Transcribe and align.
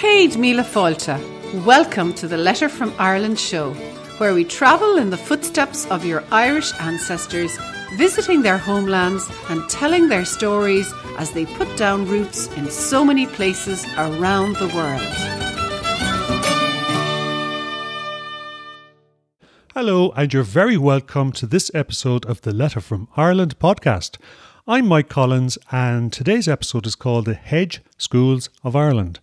Céad 0.00 0.38
Míle 0.38 0.64
Fáilte. 0.64 1.18
Welcome 1.66 2.14
to 2.14 2.26
the 2.26 2.38
Letter 2.38 2.70
from 2.70 2.94
Ireland 2.98 3.38
show, 3.38 3.74
where 4.16 4.32
we 4.32 4.44
travel 4.44 4.96
in 4.96 5.10
the 5.10 5.18
footsteps 5.18 5.84
of 5.90 6.06
your 6.06 6.24
Irish 6.32 6.72
ancestors, 6.80 7.58
visiting 7.98 8.40
their 8.40 8.56
homelands 8.56 9.30
and 9.50 9.68
telling 9.68 10.08
their 10.08 10.24
stories 10.24 10.90
as 11.18 11.32
they 11.32 11.44
put 11.44 11.68
down 11.76 12.06
roots 12.06 12.46
in 12.56 12.70
so 12.70 13.04
many 13.04 13.26
places 13.26 13.84
around 13.98 14.56
the 14.56 14.68
world. 14.68 15.02
Hello, 19.74 20.12
and 20.16 20.32
you're 20.32 20.42
very 20.42 20.78
welcome 20.78 21.30
to 21.32 21.46
this 21.46 21.70
episode 21.74 22.24
of 22.24 22.40
the 22.40 22.54
Letter 22.54 22.80
from 22.80 23.06
Ireland 23.18 23.58
podcast. 23.58 24.16
I'm 24.66 24.88
Mike 24.88 25.10
Collins, 25.10 25.58
and 25.70 26.10
today's 26.10 26.48
episode 26.48 26.86
is 26.86 26.94
called 26.94 27.26
The 27.26 27.34
Hedge 27.34 27.82
Schools 27.98 28.48
of 28.64 28.74
Ireland. 28.74 29.20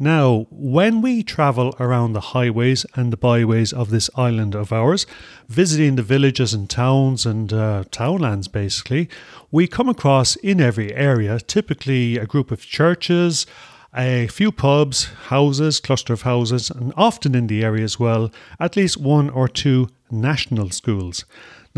Now, 0.00 0.46
when 0.50 1.02
we 1.02 1.24
travel 1.24 1.74
around 1.80 2.12
the 2.12 2.20
highways 2.20 2.86
and 2.94 3.12
the 3.12 3.16
byways 3.16 3.72
of 3.72 3.90
this 3.90 4.08
island 4.14 4.54
of 4.54 4.72
ours, 4.72 5.06
visiting 5.48 5.96
the 5.96 6.04
villages 6.04 6.54
and 6.54 6.70
towns 6.70 7.26
and 7.26 7.52
uh, 7.52 7.82
townlands 7.90 8.46
basically, 8.46 9.08
we 9.50 9.66
come 9.66 9.88
across 9.88 10.36
in 10.36 10.60
every 10.60 10.94
area 10.94 11.40
typically 11.40 12.16
a 12.16 12.26
group 12.26 12.52
of 12.52 12.60
churches, 12.60 13.44
a 13.92 14.28
few 14.28 14.52
pubs, 14.52 15.06
houses, 15.30 15.80
cluster 15.80 16.12
of 16.12 16.22
houses, 16.22 16.70
and 16.70 16.92
often 16.96 17.34
in 17.34 17.48
the 17.48 17.64
area 17.64 17.82
as 17.82 17.98
well, 17.98 18.30
at 18.60 18.76
least 18.76 18.98
one 18.98 19.28
or 19.28 19.48
two 19.48 19.88
national 20.12 20.70
schools. 20.70 21.24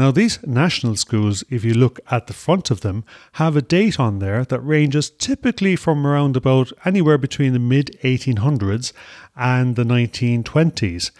Now, 0.00 0.10
these 0.10 0.38
national 0.46 0.96
schools, 0.96 1.44
if 1.50 1.62
you 1.62 1.74
look 1.74 2.00
at 2.10 2.26
the 2.26 2.32
front 2.32 2.70
of 2.70 2.80
them, 2.80 3.04
have 3.32 3.54
a 3.54 3.60
date 3.60 4.00
on 4.00 4.18
there 4.18 4.46
that 4.46 4.60
ranges 4.60 5.10
typically 5.10 5.76
from 5.76 6.06
around 6.06 6.38
about 6.38 6.72
anywhere 6.86 7.18
between 7.18 7.52
the 7.52 7.58
mid 7.58 7.98
1800s 8.02 8.94
and 9.36 9.76
the 9.76 9.84
1920s. 9.84 11.10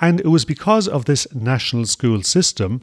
And 0.00 0.18
it 0.18 0.28
was 0.28 0.46
because 0.46 0.88
of 0.88 1.04
this 1.04 1.26
national 1.34 1.84
school 1.84 2.22
system 2.22 2.80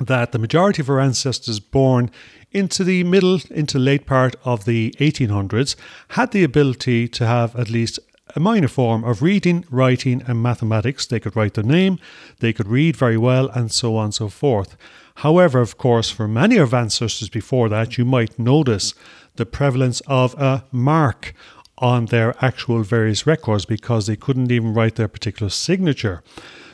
that 0.00 0.30
the 0.30 0.38
majority 0.38 0.80
of 0.80 0.88
our 0.88 1.00
ancestors 1.00 1.58
born 1.58 2.12
into 2.52 2.84
the 2.84 3.02
middle, 3.02 3.40
into 3.50 3.80
late 3.80 4.06
part 4.06 4.36
of 4.44 4.64
the 4.64 4.94
1800s 5.00 5.74
had 6.10 6.30
the 6.30 6.44
ability 6.44 7.08
to 7.08 7.26
have 7.26 7.56
at 7.56 7.68
least 7.68 7.98
a 8.34 8.40
minor 8.40 8.68
form 8.68 9.04
of 9.04 9.22
reading, 9.22 9.64
writing, 9.70 10.22
and 10.26 10.42
mathematics. 10.42 11.06
They 11.06 11.20
could 11.20 11.36
write 11.36 11.54
their 11.54 11.64
name, 11.64 11.98
they 12.40 12.52
could 12.52 12.68
read 12.68 12.96
very 12.96 13.16
well, 13.16 13.48
and 13.48 13.70
so 13.70 13.96
on 13.96 14.06
and 14.06 14.14
so 14.14 14.28
forth. 14.28 14.76
However, 15.16 15.60
of 15.60 15.78
course, 15.78 16.10
for 16.10 16.28
many 16.28 16.56
of 16.58 16.72
ancestors 16.72 17.28
before 17.28 17.68
that, 17.68 17.98
you 17.98 18.04
might 18.04 18.38
notice 18.38 18.94
the 19.36 19.46
prevalence 19.46 20.00
of 20.06 20.34
a 20.34 20.64
mark 20.70 21.34
on 21.78 22.06
their 22.06 22.34
actual 22.44 22.82
various 22.82 23.26
records 23.26 23.64
because 23.64 24.06
they 24.06 24.16
couldn't 24.16 24.50
even 24.50 24.74
write 24.74 24.96
their 24.96 25.08
particular 25.08 25.50
signature. 25.50 26.22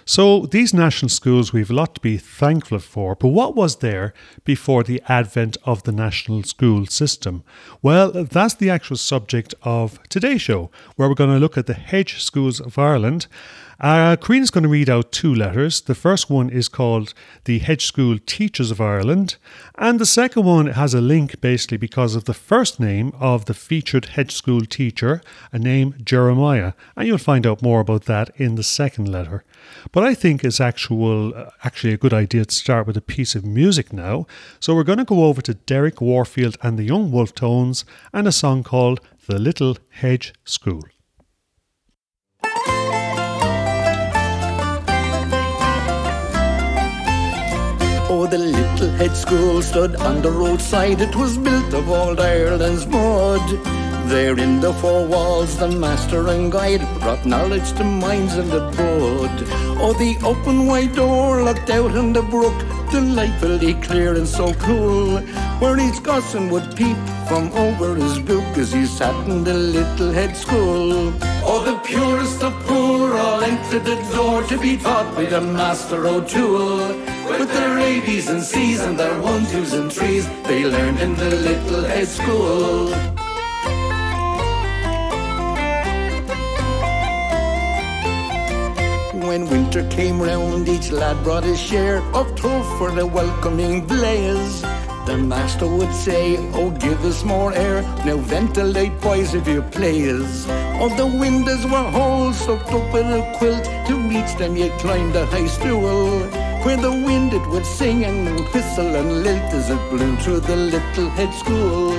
So, 0.07 0.45
these 0.45 0.75
national 0.75 1.09
schools, 1.09 1.55
we've 1.55 1.71
a 1.71 1.75
lot 1.75 1.95
to 1.95 2.01
be 2.01 2.19
thankful 2.19 2.79
for. 2.79 3.15
But 3.15 3.29
what 3.29 3.57
was 3.57 3.77
there 3.77 4.13
before 4.45 4.83
the 4.83 5.03
advent 5.09 5.57
of 5.65 5.85
the 5.85 5.93
national 5.93 6.43
school 6.43 6.85
system? 6.87 7.43
Well, 7.81 8.11
that's 8.11 8.55
the 8.55 8.69
actual 8.69 8.99
subject 8.99 9.55
of 9.63 9.99
today's 10.11 10.43
show, 10.43 10.71
where 10.97 11.09
we're 11.09 11.15
going 11.15 11.31
to 11.31 11.39
look 11.39 11.57
at 11.57 11.67
the 11.67 11.73
hedge 11.73 12.23
schools 12.23 12.61
of 12.61 12.79
Ireland. 12.79 13.29
Uh, 13.81 14.17
is 14.31 14.51
going 14.51 14.63
to 14.63 14.69
read 14.69 14.89
out 14.89 15.11
two 15.11 15.35
letters. 15.35 15.81
The 15.81 15.95
first 15.95 16.31
one 16.31 16.49
is 16.49 16.69
called 16.69 17.13
The 17.45 17.59
Hedge 17.59 17.87
School 17.87 18.19
Teachers 18.25 18.71
of 18.71 18.81
Ireland, 18.81 19.37
and 19.77 19.99
the 19.99 20.07
second 20.07 20.45
one 20.45 20.67
has 20.67 20.95
a 20.95 21.01
link 21.01 21.41
basically 21.41 21.79
because 21.79 22.15
of 22.15 22.25
the 22.25 22.35
first 22.35 22.79
name 22.79 23.13
of 23.19 23.47
the 23.47 23.55
featured 23.55 24.07
hedge 24.07 24.33
school 24.33 24.61
teacher, 24.65 25.23
a 25.53 25.59
name 25.59 25.95
Jeremiah, 26.05 26.75
and 26.95 27.09
you'll 27.09 27.19
find 27.19 27.47
out 27.47 27.63
more 27.63 27.81
about 27.81 28.05
that 28.05 28.31
in 28.37 28.55
the 28.55 28.63
second 28.63 29.11
letter. 29.11 29.45
But 29.93 30.05
I 30.05 30.15
think 30.15 30.45
it's 30.45 30.61
actual, 30.61 31.33
actually 31.63 31.93
a 31.93 31.99
good 31.99 32.15
idea 32.15 32.45
to 32.45 32.55
start 32.55 32.87
with 32.87 32.97
a 32.97 33.03
piece 33.03 33.35
of 33.35 33.45
music 33.45 33.93
now. 33.93 34.27
So 34.61 34.75
we're 34.75 34.85
going 34.85 34.99
to 34.99 35.05
go 35.05 35.25
over 35.25 35.43
to 35.43 35.55
Derek 35.55 36.01
Warfield 36.01 36.57
and 36.63 36.79
the 36.79 36.85
Young 36.85 37.11
Wolf 37.11 37.35
Tones 37.35 37.85
and 38.13 38.27
a 38.27 38.33
song 38.33 38.63
called 38.63 39.01
The 39.27 39.39
Little 39.39 39.77
Hedge 39.91 40.33
School. 40.45 40.85
Oh, 48.07 48.27
the 48.27 48.37
little 48.39 48.91
hedge 48.91 49.17
school 49.17 49.63
stood 49.63 49.97
on 49.97 50.21
the 50.21 50.31
roadside. 50.31 51.01
It 51.01 51.17
was 51.17 51.39
built 51.39 51.73
of 51.73 51.89
old 51.89 52.21
Ireland's 52.21 52.87
mud. 52.87 53.41
There 54.09 54.39
in 54.39 54.61
the 54.61 54.75
four 54.75 55.07
walls, 55.07 55.57
the 55.57 55.69
master 55.69 56.29
and 56.29 56.53
guide 56.53 56.83
brought 57.01 57.25
knowledge 57.25 57.73
to 57.73 57.85
minds 57.85 58.37
in 58.37 58.51
the 58.51 58.61
bud. 58.61 59.35
Oh, 59.81 59.95
the 59.99 60.17
open 60.23 60.67
wide 60.67 60.95
door 60.95 61.43
looked 61.43 61.71
out 61.71 61.97
on 61.97 62.13
the 62.13 62.21
brook, 62.21 62.55
delightfully 62.91 63.73
clear 63.75 64.13
and 64.15 64.29
so 64.29 64.53
cool, 64.55 65.21
where 65.59 65.81
each 65.81 66.03
gossoon 66.03 66.51
would 66.51 66.77
peep 66.77 66.99
from 67.27 67.51
over 67.53 67.95
his 67.95 68.19
book 68.19 68.45
as 68.59 68.71
he 68.71 68.85
sat 68.85 69.17
in 69.27 69.43
the 69.45 69.55
little 69.55 70.13
hedge 70.13 70.37
school. 70.37 71.15
Oh, 71.43 71.63
the 71.65 71.79
purest 71.79 72.43
of 72.43 72.53
poor 72.67 73.17
all 73.17 73.43
entered 73.43 73.87
the 73.87 73.97
door 74.15 74.43
to 74.43 74.59
be 74.59 74.77
taught 74.77 75.15
by 75.15 75.25
the 75.25 75.41
master 75.41 76.07
O'Toole. 76.07 77.14
With 77.27 77.51
their 77.53 77.79
ABs 77.79 78.29
and 78.29 78.43
C's 78.43 78.81
and 78.83 78.99
their 78.99 79.19
one, 79.21 79.47
twos 79.47 79.73
and 79.73 79.91
threes, 79.91 80.29
they 80.45 80.67
learned 80.67 81.01
in 81.01 81.15
the 81.15 81.31
little 81.31 81.83
hedge 81.83 82.09
school. 82.09 82.91
When 89.27 89.49
winter 89.49 89.89
came 89.89 90.21
round, 90.21 90.69
each 90.69 90.91
lad 90.91 91.23
brought 91.25 91.45
his 91.45 91.59
share 91.59 92.03
of 92.13 92.37
tough 92.37 92.79
for 92.79 92.91
the 92.91 93.07
welcoming 93.07 93.87
blaze. 93.87 94.61
The 95.07 95.17
master 95.17 95.67
would 95.67 95.95
say, 95.95 96.37
Oh, 96.53 96.71
give 96.71 97.03
us 97.05 97.25
more 97.25 97.55
air. 97.55 97.83
Now 98.05 98.19
ventilate, 98.19 99.01
boys, 99.01 99.35
if 99.35 99.49
you 99.49 99.63
please. 99.63 100.47
All 100.79 100.91
the 100.91 101.07
windows 101.07 101.65
were 101.65 101.91
holes 101.91 102.39
soaked 102.39 102.71
up 102.71 102.95
in 102.95 103.07
a 103.13 103.37
quilt. 103.39 103.65
To 103.65 103.95
reach 104.09 104.37
them, 104.37 104.57
you 104.57 104.71
climbed 104.79 105.17
a 105.17 105.25
high 105.27 105.47
stool. 105.47 106.54
Where 106.65 106.79
the 106.79 106.91
wind 106.91 107.35
it 107.35 107.47
would 107.51 107.67
sing 107.67 108.07
and 108.07 108.41
whistle 108.55 108.95
and 108.97 109.23
lilt 109.23 109.53
as 109.53 109.69
it 109.69 109.91
blew 109.91 110.17
through 110.17 110.41
the 110.41 110.57
little 110.57 111.11
hedge 111.11 111.35
school. 111.35 111.93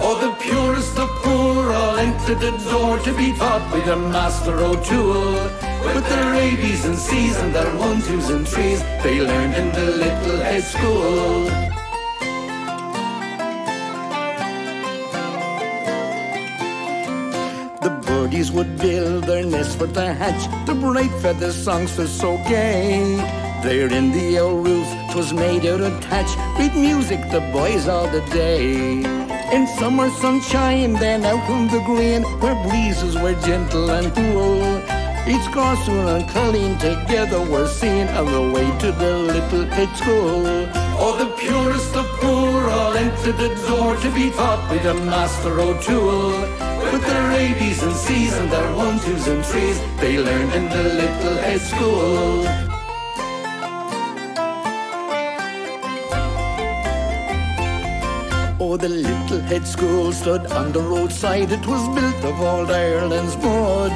Oh, 0.00 0.16
the 0.20 0.30
purest 0.40 0.96
of 0.96 1.08
poor 1.24 1.72
all 1.72 1.96
entered 1.96 2.38
the 2.38 2.52
door 2.70 3.00
to 3.00 3.12
be 3.14 3.32
taught 3.36 3.68
by 3.72 3.80
the 3.80 3.96
master 3.96 4.54
O'Toole. 4.58 5.42
With 5.84 6.08
their 6.08 6.34
ABs 6.34 6.84
and 6.84 6.96
C's 6.96 7.36
and 7.38 7.52
their 7.52 7.68
one, 7.76 8.00
twos 8.00 8.30
and 8.30 8.46
threes, 8.46 8.80
they 9.02 9.20
learned 9.20 9.56
in 9.56 9.72
the 9.72 9.90
little 9.90 10.38
hedge 10.38 10.70
school. 10.70 11.46
The 17.82 17.90
birdies 18.06 18.52
would 18.52 18.78
build 18.78 19.24
their 19.24 19.44
nest 19.44 19.80
with 19.80 19.94
the 19.94 20.14
hatch. 20.14 20.42
The 20.64 20.74
bright 20.76 21.10
feather 21.20 21.50
songs 21.50 21.98
were 21.98 22.06
so 22.06 22.36
gay. 22.48 23.41
There 23.62 23.92
in 23.92 24.10
the 24.10 24.40
old 24.40 24.66
roof, 24.66 24.88
'twas 25.10 25.32
made 25.32 25.64
out 25.66 25.80
of 25.80 25.94
thatch, 26.04 26.32
with 26.58 26.74
music 26.74 27.20
the 27.30 27.40
boys 27.52 27.86
all 27.86 28.08
the 28.08 28.22
day. 28.22 29.04
In 29.54 29.68
summer 29.78 30.10
sunshine, 30.10 30.94
then 30.94 31.24
out 31.24 31.48
on 31.48 31.68
the 31.68 31.78
green, 31.86 32.22
where 32.40 32.56
breezes 32.66 33.16
were 33.22 33.36
gentle 33.46 33.88
and 33.90 34.12
cool. 34.16 34.82
Each 35.28 35.48
Gossoon 35.54 36.08
and 36.08 36.28
Colleen 36.28 36.76
together 36.78 37.40
were 37.40 37.68
seen 37.68 38.08
on 38.08 38.26
the 38.32 38.46
way 38.54 38.66
to 38.80 38.90
the 38.90 39.12
little 39.34 39.66
hedge 39.76 39.94
school. 39.94 40.42
Oh, 40.98 41.14
the 41.16 41.30
purest 41.38 41.94
of 41.94 42.08
poor 42.20 42.68
all 42.68 42.94
entered 42.96 43.38
the 43.38 43.54
door 43.68 43.94
to 43.94 44.10
be 44.10 44.30
taught 44.30 44.68
by 44.68 44.78
the 44.78 44.94
master 44.94 45.60
O'Toole. 45.60 46.34
With 46.90 47.04
their 47.06 47.30
ABs 47.30 47.80
and 47.84 47.94
C's 47.94 48.34
and 48.34 48.50
their 48.50 48.74
one, 48.74 48.98
twos 48.98 49.28
and 49.28 49.46
threes, 49.46 49.78
they 50.00 50.18
learned 50.18 50.52
in 50.52 50.68
the 50.68 50.82
little 51.00 51.36
hedge 51.46 51.62
school. 51.62 52.71
The 58.82 58.88
little 58.88 59.38
Hedge 59.38 59.64
school 59.64 60.10
stood 60.10 60.46
on 60.50 60.72
the 60.72 60.80
roadside. 60.80 61.52
It 61.52 61.64
was 61.68 61.86
built 61.94 62.24
of 62.24 62.40
old 62.40 62.68
Ireland's 62.68 63.36
mud. 63.36 63.94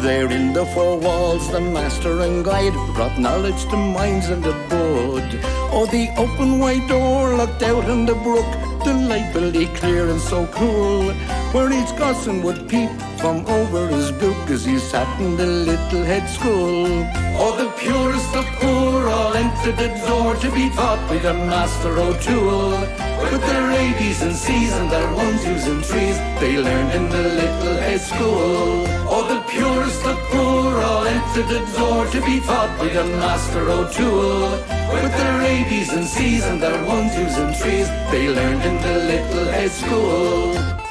There 0.00 0.30
in 0.32 0.54
the 0.54 0.64
four 0.64 0.98
walls, 0.98 1.52
the 1.52 1.60
master 1.60 2.22
and 2.22 2.42
guide 2.42 2.72
brought 2.94 3.18
knowledge 3.18 3.62
to 3.66 3.76
minds 3.76 4.30
and 4.30 4.42
bud. 4.42 5.28
Oh, 5.76 5.86
the 5.92 6.08
open 6.16 6.58
wide 6.58 6.88
door 6.88 7.36
looked 7.36 7.62
out 7.62 7.84
on 7.84 8.06
the 8.06 8.14
brook, 8.14 8.48
delightfully 8.82 9.66
clear 9.76 10.08
and 10.08 10.18
so 10.22 10.46
cool, 10.46 11.12
where 11.52 11.70
each 11.70 11.94
gossoon 11.98 12.40
would 12.44 12.66
peep 12.66 12.88
from 13.18 13.44
over 13.44 13.88
his 13.88 14.10
book 14.10 14.48
as 14.48 14.64
he 14.64 14.78
sat 14.78 15.20
in 15.20 15.36
the 15.36 15.44
little 15.44 16.02
hedge 16.02 16.30
school. 16.30 16.88
Oh, 17.36 17.54
the 17.58 17.70
purest 17.76 18.34
of 18.34 18.46
poor 18.56 19.06
all 19.06 19.34
entered 19.34 19.76
the 19.76 19.88
door 20.08 20.34
to 20.36 20.50
be 20.50 20.70
taught 20.70 21.06
by 21.10 21.18
the 21.18 21.34
master 21.34 21.98
O'Toole. 21.98 23.03
With 23.32 23.44
their 23.46 23.70
A, 23.70 23.84
and 24.26 24.36
C's 24.36 24.72
and 24.72 24.90
their 24.90 25.08
one, 25.14 25.36
twos 25.38 25.66
and 25.66 25.84
threes 25.84 26.18
They 26.40 26.58
learned 26.58 26.92
in 26.92 27.08
the 27.08 27.22
little 27.22 27.76
hedge 27.76 28.00
school. 28.00 28.86
Oh, 29.06 29.24
the 29.28 29.40
purest, 29.50 30.02
the 30.02 30.14
poor 30.30 30.82
all 30.82 31.06
entered 31.06 31.48
the 31.48 31.62
door 31.76 32.06
To 32.06 32.20
be 32.20 32.40
taught 32.40 32.78
by 32.78 32.88
the 32.88 33.04
master 33.04 33.68
O'Toole 33.68 34.50
With 34.92 35.14
their 35.18 35.40
A, 35.40 35.54
and 35.96 36.06
C's 36.06 36.44
and 36.44 36.60
their 36.60 36.78
one, 36.84 37.08
twos 37.10 37.36
and 37.36 37.54
threes 37.56 37.88
They 38.10 38.28
learned 38.28 38.62
in 38.62 38.76
the 38.82 38.94
little 39.10 39.46
hedge 39.46 39.72
school. 39.72 40.83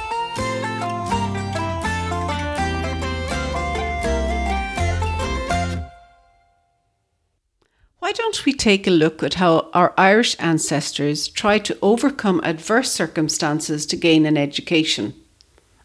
We 8.45 8.51
take 8.51 8.87
a 8.87 8.91
look 8.91 9.23
at 9.23 9.35
how 9.35 9.69
our 9.73 9.93
Irish 9.97 10.35
ancestors 10.37 11.29
tried 11.29 11.63
to 11.65 11.77
overcome 11.81 12.41
adverse 12.43 12.91
circumstances 12.91 13.85
to 13.85 13.95
gain 13.95 14.25
an 14.25 14.37
education? 14.37 15.13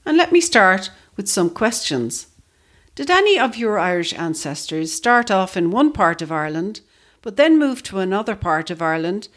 And 0.04 0.16
let 0.16 0.32
me 0.32 0.40
start 0.40 0.90
with 1.16 1.28
some 1.28 1.50
questions. 1.50 2.26
Did 2.96 3.10
any 3.10 3.38
of 3.38 3.56
your 3.56 3.78
Irish 3.78 4.12
ancestors 4.12 4.92
start 4.92 5.30
off 5.30 5.56
in 5.56 5.70
one 5.70 5.92
part 5.92 6.20
of 6.20 6.32
Ireland, 6.32 6.80
but 7.22 7.36
then 7.36 7.60
move 7.60 7.84
to 7.84 8.00
another 8.00 8.34
part 8.34 8.70
of 8.70 8.82
Ireland? 8.82 9.28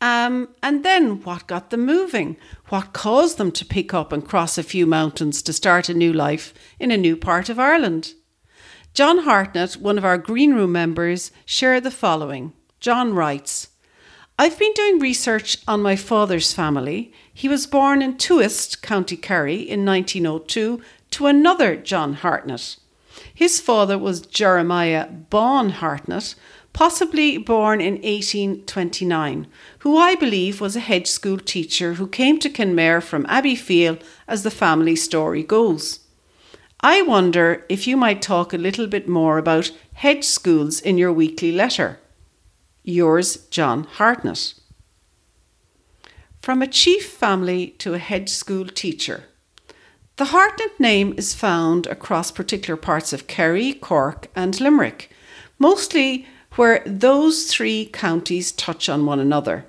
Um, 0.00 0.48
and 0.62 0.82
then 0.82 1.22
what 1.22 1.46
got 1.46 1.68
them 1.68 1.84
moving? 1.84 2.38
What 2.70 2.94
caused 2.94 3.36
them 3.36 3.52
to 3.52 3.64
pick 3.66 3.92
up 3.92 4.10
and 4.10 4.26
cross 4.26 4.56
a 4.56 4.62
few 4.62 4.86
mountains 4.86 5.42
to 5.42 5.52
start 5.52 5.90
a 5.90 5.94
new 5.94 6.14
life 6.14 6.54
in 6.78 6.90
a 6.90 6.96
new 6.96 7.14
part 7.14 7.50
of 7.50 7.58
Ireland? 7.58 8.14
John 8.94 9.18
Hartnett, 9.18 9.74
one 9.74 9.98
of 9.98 10.04
our 10.04 10.16
Green 10.16 10.54
Room 10.54 10.72
members, 10.72 11.30
shared 11.44 11.84
the 11.84 11.90
following. 11.90 12.54
John 12.80 13.14
writes, 13.14 13.68
I've 14.38 14.58
been 14.58 14.72
doing 14.72 15.00
research 15.00 15.58
on 15.68 15.82
my 15.82 15.96
father's 15.96 16.54
family. 16.54 17.12
He 17.32 17.46
was 17.46 17.66
born 17.66 18.00
in 18.00 18.16
Tuosist, 18.16 18.80
County 18.80 19.18
Kerry, 19.18 19.56
in 19.56 19.84
1902 19.84 20.80
to 21.10 21.26
another 21.26 21.76
John 21.76 22.14
Hartnett. 22.14 22.78
His 23.34 23.60
father 23.60 23.98
was 23.98 24.22
Jeremiah 24.22 25.08
Bawn 25.08 25.68
Hartnett, 25.68 26.34
possibly 26.72 27.36
born 27.36 27.82
in 27.82 27.96
1829, 27.96 29.46
who 29.80 29.98
I 29.98 30.14
believe 30.14 30.62
was 30.62 30.74
a 30.74 30.80
hedge 30.80 31.06
school 31.06 31.38
teacher 31.38 31.94
who 31.94 32.06
came 32.06 32.38
to 32.38 32.48
Kenmare 32.48 33.02
from 33.02 33.26
Abbeyfeale, 33.26 34.00
as 34.26 34.42
the 34.42 34.50
family 34.50 34.96
story 34.96 35.42
goes. 35.42 36.00
I 36.80 37.02
wonder 37.02 37.66
if 37.68 37.86
you 37.86 37.98
might 37.98 38.22
talk 38.22 38.54
a 38.54 38.58
little 38.58 38.86
bit 38.86 39.06
more 39.06 39.36
about 39.36 39.70
hedge 39.92 40.24
schools 40.24 40.80
in 40.80 40.96
your 40.96 41.12
weekly 41.12 41.52
letter. 41.52 41.98
Yours, 42.82 43.36
John 43.50 43.84
Hartnett. 43.84 44.54
From 46.40 46.62
a 46.62 46.66
chief 46.66 47.12
family 47.12 47.68
to 47.78 47.94
a 47.94 47.98
hedge 47.98 48.30
school 48.30 48.66
teacher. 48.66 49.24
The 50.16 50.26
Hartnett 50.26 50.78
name 50.80 51.14
is 51.16 51.34
found 51.34 51.86
across 51.86 52.30
particular 52.30 52.76
parts 52.76 53.12
of 53.12 53.26
Kerry, 53.26 53.74
Cork, 53.74 54.28
and 54.34 54.60
Limerick, 54.60 55.10
mostly 55.58 56.26
where 56.56 56.82
those 56.84 57.46
three 57.46 57.86
counties 57.86 58.52
touch 58.52 58.88
on 58.88 59.06
one 59.06 59.20
another. 59.20 59.66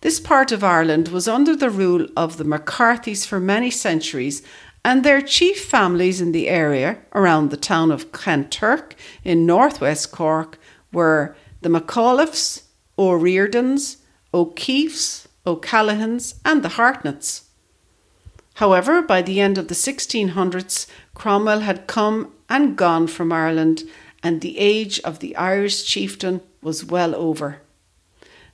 This 0.00 0.18
part 0.18 0.50
of 0.50 0.64
Ireland 0.64 1.08
was 1.08 1.28
under 1.28 1.54
the 1.54 1.70
rule 1.70 2.06
of 2.16 2.36
the 2.36 2.44
McCarthys 2.44 3.26
for 3.26 3.38
many 3.38 3.70
centuries 3.70 4.42
and 4.84 5.04
their 5.04 5.20
chief 5.20 5.64
families 5.64 6.20
in 6.20 6.32
the 6.32 6.48
area 6.48 6.98
around 7.14 7.50
the 7.50 7.56
town 7.56 7.92
of 7.92 8.10
Kanturk 8.10 8.94
in 9.22 9.46
northwest 9.46 10.10
Cork 10.10 10.58
were 10.92 11.36
the 11.62 11.68
McAuliffes, 11.68 12.62
O'Riordans, 12.98 13.98
O'Keefes, 14.34 15.28
O'Callaghans, 15.46 16.34
and 16.44 16.62
the 16.62 16.70
Hartnetts. 16.70 17.42
However, 18.54 19.00
by 19.02 19.22
the 19.22 19.40
end 19.40 19.58
of 19.58 19.68
the 19.68 19.74
1600s, 19.74 20.86
Cromwell 21.14 21.60
had 21.60 21.86
come 21.86 22.32
and 22.48 22.76
gone 22.76 23.06
from 23.06 23.32
Ireland, 23.32 23.84
and 24.22 24.40
the 24.40 24.58
age 24.58 25.00
of 25.00 25.20
the 25.20 25.34
Irish 25.36 25.84
chieftain 25.84 26.42
was 26.60 26.84
well 26.84 27.14
over. 27.14 27.62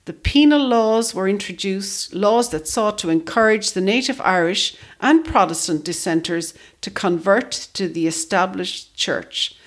The 0.05 0.13
penal 0.15 0.67
laws 0.67 1.15
were 1.15 1.29
introduced, 1.29 2.15
laws 2.15 2.49
that 2.51 2.67
sought 2.67 2.97
to 2.99 3.11
encourage 3.11 3.73
the 3.73 3.83
native 3.83 4.21
Irish 4.23 4.75
and 5.01 5.25
Protestant 5.25 5.85
dissenters 5.85 6.55
to 6.81 6.91
convert 6.91 7.51
to 7.75 7.89
the 7.89 8.07
established 8.07 8.95
church. 8.95 9.58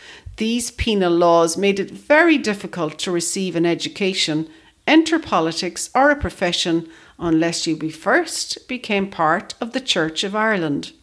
These 0.42 0.72
penal 0.72 1.14
laws 1.14 1.56
made 1.56 1.80
it 1.80 1.92
very 1.92 2.40
difficult 2.40 2.98
to 2.98 3.12
receive 3.12 3.56
an 3.56 3.64
education, 3.64 4.50
enter 4.88 5.20
politics, 5.20 5.92
or 5.94 6.10
a 6.10 6.16
profession 6.16 6.90
unless 7.20 7.68
you 7.68 7.78
be 7.78 7.92
first 7.92 8.68
became 8.68 9.12
part 9.12 9.54
of 9.62 9.74
the 9.74 9.80
Church 9.80 10.24
of 10.24 10.36
Ireland. 10.36 10.94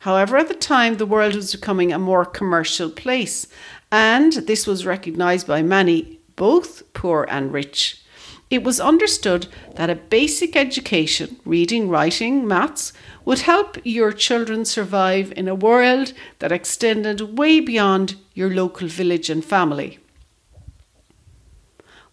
However, 0.00 0.38
at 0.38 0.48
the 0.48 0.54
time, 0.54 0.96
the 0.96 1.06
world 1.06 1.36
was 1.36 1.54
becoming 1.54 1.92
a 1.92 2.00
more 2.00 2.24
commercial 2.24 2.90
place, 2.90 3.46
and 3.92 4.32
this 4.32 4.66
was 4.66 4.84
recognised 4.84 5.46
by 5.46 5.62
many, 5.62 6.18
both 6.34 6.92
poor 6.94 7.24
and 7.30 7.52
rich. 7.52 8.01
It 8.52 8.64
was 8.64 8.80
understood 8.80 9.46
that 9.76 9.88
a 9.88 9.94
basic 9.94 10.56
education, 10.56 11.40
reading, 11.46 11.88
writing, 11.88 12.46
maths, 12.46 12.92
would 13.24 13.38
help 13.38 13.78
your 13.82 14.12
children 14.12 14.66
survive 14.66 15.32
in 15.34 15.48
a 15.48 15.54
world 15.54 16.12
that 16.38 16.52
extended 16.52 17.38
way 17.38 17.60
beyond 17.60 18.16
your 18.34 18.50
local 18.50 18.88
village 18.88 19.30
and 19.30 19.42
family. 19.42 20.00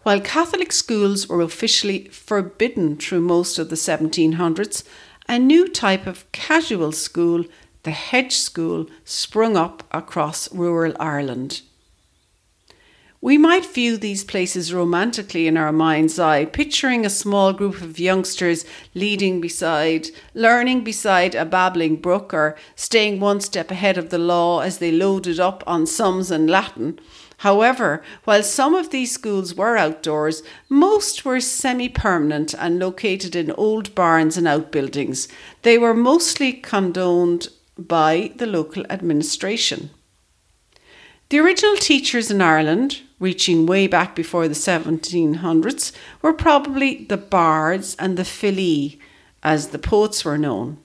While 0.02 0.22
Catholic 0.22 0.72
schools 0.72 1.28
were 1.28 1.42
officially 1.42 2.04
forbidden 2.08 2.96
through 2.96 3.20
most 3.20 3.58
of 3.58 3.68
the 3.68 3.76
1700s, 3.76 4.82
a 5.28 5.38
new 5.38 5.68
type 5.68 6.06
of 6.06 6.24
casual 6.32 6.92
school, 6.92 7.44
the 7.82 7.90
hedge 7.90 8.34
school, 8.34 8.86
sprung 9.04 9.58
up 9.58 9.82
across 9.92 10.50
rural 10.54 10.94
Ireland. 10.98 11.60
We 13.22 13.36
might 13.36 13.66
view 13.66 13.98
these 13.98 14.24
places 14.24 14.72
romantically 14.72 15.46
in 15.46 15.58
our 15.58 15.72
mind's 15.72 16.18
eye, 16.18 16.46
picturing 16.46 17.04
a 17.04 17.10
small 17.10 17.52
group 17.52 17.82
of 17.82 17.98
youngsters 17.98 18.64
leading 18.94 19.42
beside, 19.42 20.08
learning 20.32 20.84
beside 20.84 21.34
a 21.34 21.44
babbling 21.44 21.96
brook, 21.96 22.32
or 22.32 22.56
staying 22.76 23.20
one 23.20 23.40
step 23.40 23.70
ahead 23.70 23.98
of 23.98 24.08
the 24.08 24.16
law 24.16 24.60
as 24.60 24.78
they 24.78 24.90
loaded 24.90 25.38
up 25.38 25.62
on 25.66 25.86
sums 25.86 26.30
and 26.30 26.48
Latin. 26.48 26.98
However, 27.38 28.02
while 28.24 28.42
some 28.42 28.74
of 28.74 28.88
these 28.88 29.12
schools 29.12 29.54
were 29.54 29.76
outdoors, 29.76 30.42
most 30.70 31.22
were 31.26 31.40
semi 31.40 31.90
permanent 31.90 32.54
and 32.54 32.78
located 32.78 33.36
in 33.36 33.50
old 33.52 33.94
barns 33.94 34.38
and 34.38 34.48
outbuildings. 34.48 35.28
They 35.60 35.76
were 35.76 35.92
mostly 35.92 36.54
condoned 36.54 37.48
by 37.76 38.32
the 38.36 38.46
local 38.46 38.86
administration. 38.88 39.90
The 41.28 41.38
original 41.38 41.76
teachers 41.76 42.30
in 42.30 42.40
Ireland, 42.40 43.02
reaching 43.20 43.66
way 43.66 43.86
back 43.86 44.16
before 44.16 44.48
the 44.48 44.54
1700s, 44.54 45.92
were 46.22 46.32
probably 46.32 47.04
the 47.04 47.16
bards 47.16 47.94
and 47.98 48.16
the 48.16 48.24
filí, 48.24 48.98
as 49.42 49.68
the 49.68 49.78
poets 49.78 50.24
were 50.24 50.38
known. 50.38 50.78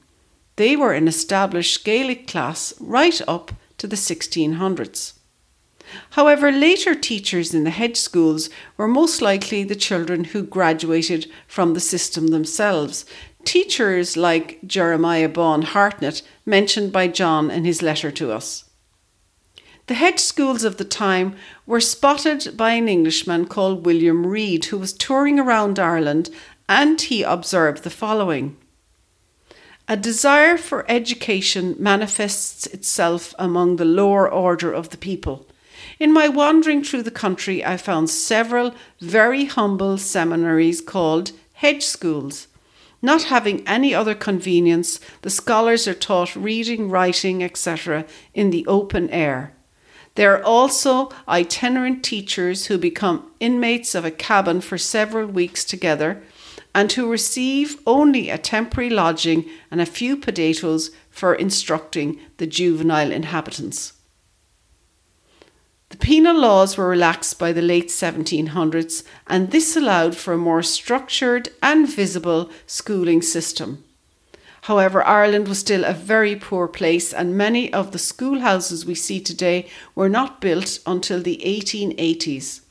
They 0.57 0.75
were 0.75 0.93
an 0.93 1.07
established 1.07 1.83
Gaelic 1.83 2.27
class 2.27 2.73
right 2.79 3.19
up 3.27 3.51
to 3.77 3.87
the 3.87 3.95
1600s. 3.95 5.13
However, 6.11 6.51
later 6.51 6.95
teachers 6.95 7.53
in 7.53 7.63
the 7.63 7.69
hedge 7.69 7.97
schools 7.97 8.49
were 8.75 8.87
most 8.87 9.21
likely 9.21 9.63
the 9.63 9.75
children 9.75 10.25
who 10.25 10.43
graduated 10.43 11.29
from 11.47 11.73
the 11.73 11.79
system 11.79 12.27
themselves. 12.27 13.05
Teachers 13.43 14.17
like 14.17 14.59
Jeremiah 14.65 15.29
Bawn 15.29 15.61
Hartnett, 15.61 16.21
mentioned 16.45 16.91
by 16.91 17.07
John 17.07 17.51
in 17.51 17.65
his 17.65 17.81
letter 17.81 18.11
to 18.11 18.31
us. 18.31 18.64
The 19.87 19.93
hedge 19.93 20.19
schools 20.19 20.63
of 20.63 20.77
the 20.77 20.85
time 20.85 21.35
were 21.67 21.79
spotted 21.79 22.57
by 22.57 22.71
an 22.71 22.89
Englishman 22.89 23.45
called 23.45 23.85
William 23.85 24.25
Reid, 24.25 24.65
who 24.65 24.79
was 24.79 24.93
touring 24.93 25.39
around 25.39 25.77
Ireland, 25.77 26.31
and 26.67 26.99
he 26.99 27.21
observed 27.21 27.83
the 27.83 27.91
following. 27.91 28.57
A 29.87 29.95
desire 29.95 30.57
for 30.57 30.89
education 30.89 31.75
manifests 31.77 32.65
itself 32.65 33.35
among 33.37 33.75
the 33.75 33.85
lower 33.85 34.27
order 34.27 34.73
of 34.73 34.89
the 34.89 34.97
people. 34.97 35.45
In 35.99 36.11
my 36.11 36.27
wandering 36.27 36.83
through 36.83 37.03
the 37.03 37.11
country, 37.11 37.63
I 37.63 37.77
found 37.77 38.09
several 38.09 38.73
very 38.99 39.45
humble 39.45 39.99
seminaries 39.99 40.81
called 40.81 41.31
hedge 41.53 41.83
schools. 41.85 42.47
Not 43.03 43.25
having 43.25 43.65
any 43.67 43.93
other 43.93 44.15
convenience, 44.15 44.99
the 45.21 45.29
scholars 45.29 45.87
are 45.87 45.93
taught 45.93 46.35
reading, 46.35 46.89
writing, 46.89 47.43
etc., 47.43 48.05
in 48.33 48.49
the 48.49 48.65
open 48.65 49.11
air. 49.11 49.54
There 50.15 50.34
are 50.34 50.43
also 50.43 51.12
itinerant 51.27 52.03
teachers 52.03 52.67
who 52.67 52.77
become 52.77 53.31
inmates 53.39 53.95
of 53.95 54.05
a 54.05 54.12
cabin 54.12 54.62
for 54.62 54.77
several 54.77 55.27
weeks 55.27 55.63
together 55.65 56.24
and 56.74 56.91
who 56.91 57.10
receive 57.10 57.79
only 57.86 58.29
a 58.29 58.38
temporary 58.38 58.89
lodging 58.89 59.45
and 59.69 59.81
a 59.81 59.86
few 59.86 60.17
potatoes 60.17 60.91
for 61.10 61.36
instructing 61.36 62.19
the 62.38 62.48
juvenile 62.48 63.12
inhabitants. 63.12 63.93
The 65.89 65.98
penal 65.98 66.38
laws 66.38 66.77
were 66.77 66.89
relaxed 66.89 67.39
by 67.39 67.53
the 67.53 67.62
late 67.62 67.88
1700s, 67.88 69.03
and 69.27 69.51
this 69.51 69.77
allowed 69.77 70.17
for 70.17 70.34
a 70.34 70.38
more 70.38 70.63
structured 70.63 71.50
and 71.62 71.88
visible 71.88 72.50
schooling 72.65 73.22
system. 73.22 73.84
However, 74.65 75.05
Ireland 75.05 75.48
was 75.48 75.60
still 75.60 75.84
a 75.84 75.93
very 75.93 76.36
poor 76.36 76.67
place, 76.67 77.13
and 77.13 77.38
many 77.38 77.72
of 77.72 77.91
the 77.91 78.00
schoolhouses 78.00 78.84
we 78.84 78.95
see 78.95 79.19
today 79.19 79.67
were 79.93 80.10
not 80.10 80.41
built 80.41 80.79
until 80.88 81.22
the 81.22 81.39
1880s. 81.45 82.62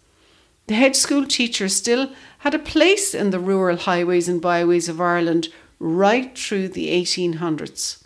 The 0.67 0.75
hedge 0.75 0.97
school 0.97 1.25
teacher 1.25 1.69
still 1.69 2.11
had 2.39 2.53
a 2.53 2.59
place 2.59 3.15
in 3.15 3.31
the 3.31 3.39
rural 3.39 3.77
highways 3.77 4.29
and 4.29 4.43
byways 4.43 4.89
of 4.89 5.01
Ireland 5.01 5.51
right 5.79 6.37
through 6.37 6.71
the 6.71 6.89
1800s. 6.89 8.03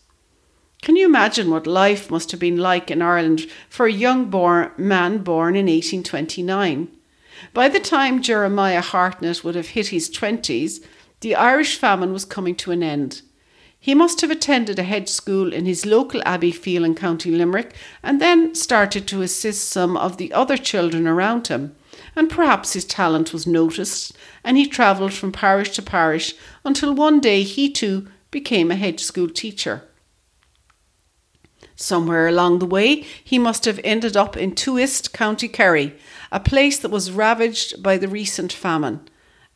Can 0.83 0.97
you 0.97 1.07
imagine 1.07 1.49
what 1.49 1.67
life 1.67 2.11
must 2.11 2.31
have 2.33 2.41
been 2.41 2.59
like 2.59 2.91
in 2.91 3.01
Ireland 3.01 3.47
for 3.71 3.87
a 3.87 4.03
young 4.05 4.27
born 4.27 4.71
man 4.77 5.23
born 5.25 5.57
in 5.57 5.65
1829? 5.65 6.89
By 7.55 7.71
the 7.71 7.81
time 7.81 8.21
Jeremiah 8.21 8.83
Hartnett 8.83 9.43
would 9.45 9.55
have 9.55 9.69
hit 9.69 9.87
his 9.87 10.11
20s, 10.11 10.85
the 11.21 11.35
Irish 11.35 11.77
famine 11.77 12.13
was 12.13 12.27
coming 12.27 12.55
to 12.57 12.71
an 12.71 12.83
end. 12.83 13.23
He 13.81 13.95
must 13.95 14.21
have 14.21 14.31
attended 14.31 14.79
a 14.79 14.83
hedge 14.83 15.09
school 15.09 15.53
in 15.53 15.65
his 15.65 15.87
local 15.87 16.21
Abbeyfeale 16.23 16.85
in 16.85 16.95
County 16.95 17.31
Limerick 17.31 17.75
and 18.03 18.21
then 18.21 18.55
started 18.55 19.07
to 19.09 19.23
assist 19.23 19.69
some 19.69 19.97
of 19.97 20.17
the 20.17 20.33
other 20.33 20.57
children 20.57 21.07
around 21.07 21.47
him. 21.47 21.77
And 22.17 22.29
perhaps 22.29 22.73
his 22.73 22.85
talent 22.85 23.33
was 23.33 23.47
noticed, 23.47 24.17
and 24.43 24.57
he 24.57 24.67
travelled 24.67 25.13
from 25.13 25.33
parish 25.33 25.71
to 25.71 25.83
parish 25.83 26.35
until 26.65 26.95
one 26.95 27.21
day 27.21 27.43
he 27.43 27.71
too 27.71 28.09
became 28.31 28.71
a 28.71 28.77
hedge 28.77 29.01
school 29.01 29.29
teacher. 29.29 29.83
Somewhere 31.77 32.27
along 32.27 32.59
the 32.59 32.67
way, 32.67 33.05
he 33.23 33.39
must 33.39 33.65
have 33.65 33.81
ended 33.85 34.17
up 34.17 34.37
in 34.37 34.57
Tuosist, 34.57 35.13
County 35.13 35.47
Kerry, 35.47 35.95
a 36.33 36.41
place 36.41 36.77
that 36.79 36.91
was 36.91 37.13
ravaged 37.13 37.83
by 37.83 37.97
the 37.97 38.09
recent 38.09 38.53
famine. 38.53 39.09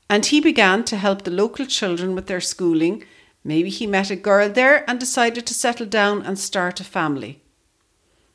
And 0.09 0.27
he 0.27 0.41
began 0.41 0.85
to 0.85 0.97
help 0.97 1.23
the 1.23 1.33
local 1.33 1.67
children 1.67 2.15
with 2.15 2.29
their 2.29 2.41
schooling. 2.41 3.05
Maybe 3.45 3.71
he 3.71 3.87
met 3.87 4.11
a 4.11 4.17
girl 4.17 4.49
there 4.49 4.89
and 4.89 5.01
decided 5.01 5.47
to 5.47 5.55
settle 5.55 5.87
down 5.87 6.23
and 6.23 6.39
start 6.39 6.81
a 6.81 6.85
family. 6.85 7.43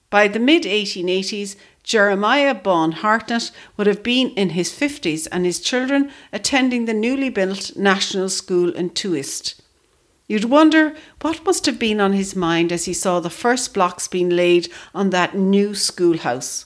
By 0.10 0.28
the 0.28 0.40
mid 0.40 0.64
1880s, 0.64 1.56
Jeremiah 1.84 2.54
Bawn 2.54 2.92
Hartnett 2.92 3.52
would 3.78 3.88
have 3.88 4.04
been 4.04 4.32
in 4.32 4.50
his 4.50 4.72
50s 4.72 5.28
and 5.32 5.46
his 5.46 5.62
children 5.62 6.12
attending 6.34 6.86
the 6.86 6.94
newly 6.94 7.30
built 7.30 7.78
National 7.78 8.28
School 8.30 8.74
in 8.74 8.90
Tuosist. 8.90 9.62
You'd 10.28 10.46
wonder 10.46 10.96
what 11.22 11.46
must 11.46 11.66
have 11.66 11.80
been 11.80 12.02
on 12.02 12.12
his 12.12 12.36
mind 12.36 12.74
as 12.74 12.84
he 12.84 12.94
saw 12.94 13.22
the 13.22 13.30
first 13.30 13.74
blocks 13.74 14.10
being 14.10 14.30
laid 14.30 14.70
on 14.94 15.12
that 15.12 15.38
new 15.38 15.74
schoolhouse. 15.74 16.66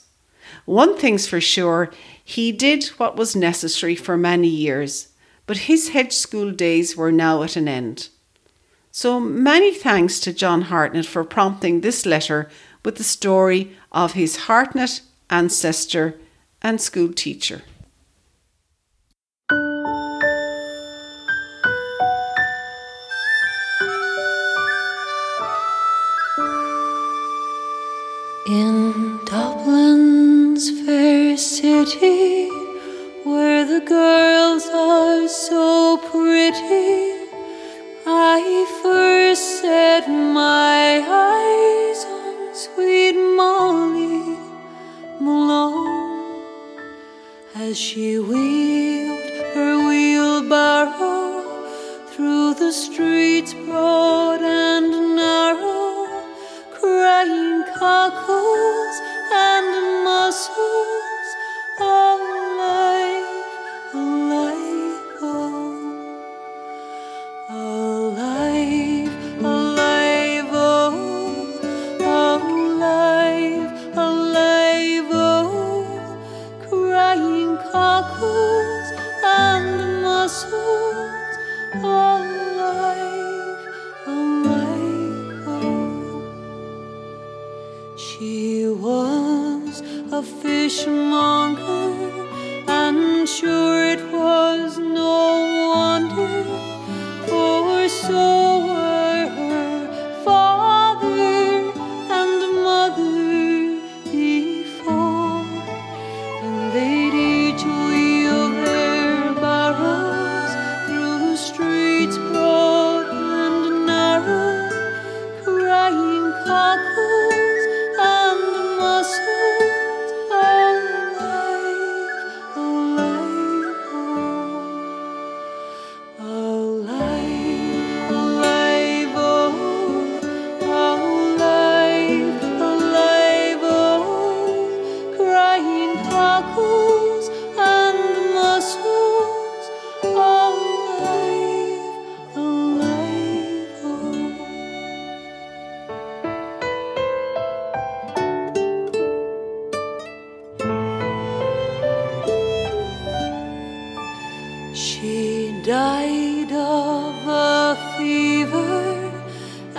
One 0.64 0.96
thing's 0.96 1.28
for 1.28 1.40
sure, 1.40 1.92
he 2.24 2.50
did 2.50 2.86
what 2.98 3.16
was 3.16 3.36
necessary 3.36 3.94
for 3.94 4.16
many 4.16 4.48
years, 4.48 5.08
but 5.46 5.68
his 5.68 5.90
hedge 5.90 6.12
school 6.12 6.50
days 6.50 6.96
were 6.96 7.12
now 7.12 7.44
at 7.44 7.56
an 7.56 7.68
end. 7.68 8.08
So 8.94 9.18
many 9.18 9.72
thanks 9.72 10.20
to 10.20 10.34
John 10.34 10.62
Hartnett 10.62 11.06
for 11.06 11.24
prompting 11.24 11.80
this 11.80 12.04
letter 12.04 12.50
with 12.84 12.96
the 12.96 13.04
story 13.04 13.74
of 13.90 14.12
his 14.12 14.36
Hartnett 14.44 15.00
ancestor 15.30 16.18
and 16.60 16.78
school 16.78 17.10
teacher. 17.10 17.62
In 28.46 29.18
Dublin's 29.24 30.68
fair 30.84 31.38
city, 31.38 32.50
where 33.24 33.64
the 33.64 33.82
girls 33.86 34.66
are 34.66 35.26
so 35.28 35.96
pretty, 35.96 37.21
I 38.14 38.66
first 38.82 39.62
set 39.62 40.06
my 40.08 41.00
eyes 41.08 42.04
on 42.04 42.54
sweet 42.54 43.12
Molly 43.12 44.36
Malone. 45.18 46.42
As 47.54 47.78
she 47.78 48.18
wheeled 48.18 49.30
her 49.54 49.88
wheelbarrow 49.88 51.42
through 52.08 52.54
the 52.54 52.72
streets 52.72 53.54
broad 53.54 54.42
and 54.42 55.16
narrow, 55.16 56.06
crying 56.74 57.64
cockles 57.78 58.91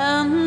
Um... 0.04 0.43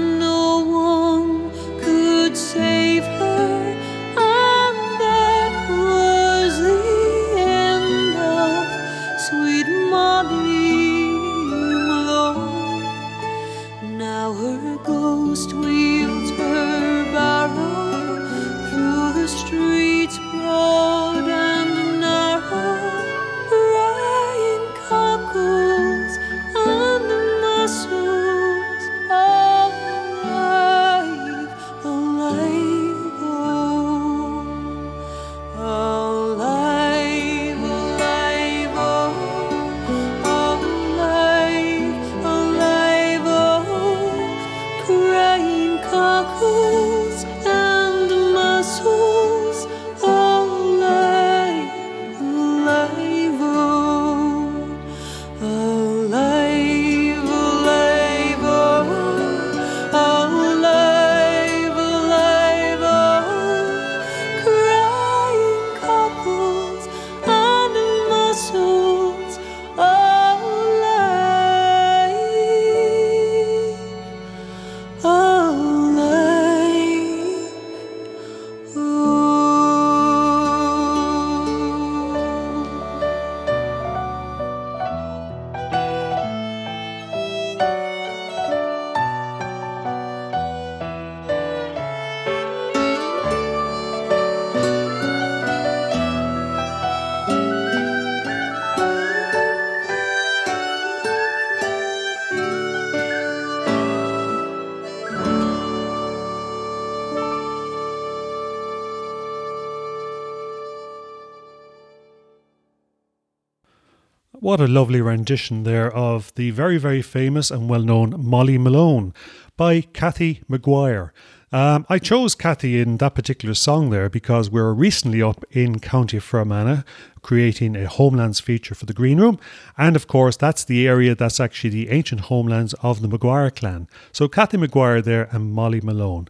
What 114.46 114.60
a 114.60 114.68
lovely 114.68 115.00
rendition 115.00 115.64
there 115.64 115.92
of 115.92 116.32
the 116.36 116.52
very, 116.52 116.78
very 116.78 117.02
famous 117.02 117.50
and 117.50 117.68
well 117.68 117.82
known 117.82 118.14
Molly 118.16 118.58
Malone 118.58 119.12
by 119.56 119.80
Kathy 119.80 120.44
McGuire. 120.48 121.10
Um, 121.50 121.84
I 121.88 121.98
chose 121.98 122.36
Kathy 122.36 122.80
in 122.80 122.98
that 122.98 123.16
particular 123.16 123.54
song 123.54 123.90
there 123.90 124.08
because 124.08 124.48
we 124.48 124.60
were 124.60 124.72
recently 124.72 125.20
up 125.20 125.44
in 125.50 125.80
County 125.80 126.20
Fermanagh 126.20 126.84
creating 127.22 127.74
a 127.74 127.88
homelands 127.88 128.38
feature 128.38 128.76
for 128.76 128.86
the 128.86 128.94
Green 128.94 129.18
Room. 129.18 129.40
And 129.76 129.96
of 129.96 130.06
course, 130.06 130.36
that's 130.36 130.62
the 130.62 130.86
area 130.86 131.16
that's 131.16 131.40
actually 131.40 131.70
the 131.70 131.90
ancient 131.90 132.20
homelands 132.20 132.72
of 132.74 133.02
the 133.02 133.08
McGuire 133.08 133.52
clan. 133.52 133.88
So 134.12 134.28
Kathy 134.28 134.58
McGuire 134.58 135.02
there 135.02 135.28
and 135.32 135.50
Molly 135.50 135.80
Malone. 135.80 136.28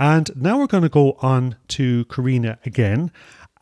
And 0.00 0.30
now 0.34 0.58
we're 0.58 0.66
going 0.66 0.82
to 0.82 0.88
go 0.88 1.16
on 1.20 1.54
to 1.68 2.06
Karina 2.06 2.58
again. 2.66 3.12